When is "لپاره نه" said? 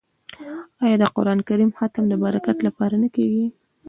2.67-3.09